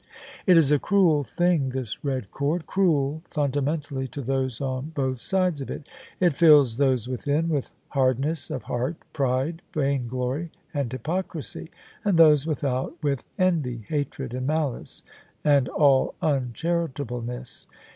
[0.47, 5.61] It is a cruel thing, this red cord— cruel fundamentally to those on both sides
[5.61, 5.85] of it.
[6.19, 11.69] It fills those within with hardness of heart, pride, vainglory and hjrpocrisy:
[12.03, 15.03] and those without with envy, hatred and malice
[15.45, 17.67] and all uncharitableness.